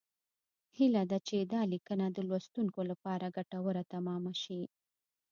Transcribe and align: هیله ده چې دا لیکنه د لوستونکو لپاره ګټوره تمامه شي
هیله 0.77 1.03
ده 1.11 1.17
چې 1.27 1.37
دا 1.53 1.61
لیکنه 1.73 2.05
د 2.11 2.17
لوستونکو 2.29 2.79
لپاره 2.91 3.33
ګټوره 3.37 3.83
تمامه 3.93 4.33
شي 4.43 4.61